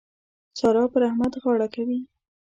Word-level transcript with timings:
سارا 0.59 0.83
پر 0.93 1.01
احمد 1.09 1.33
غاړه 1.43 1.67
کوي. 1.75 1.99